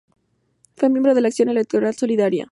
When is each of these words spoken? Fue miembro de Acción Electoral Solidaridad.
Fue 0.77 0.89
miembro 0.89 1.13
de 1.13 1.21
Acción 1.27 1.47
Electoral 1.49 1.93
Solidaridad. 1.93 2.39